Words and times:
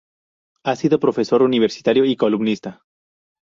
Ha 0.63 0.75
sido 0.75 0.99
profesor 0.99 1.43
universitario 1.43 2.05
y 2.05 2.15
columnista. 2.15 2.81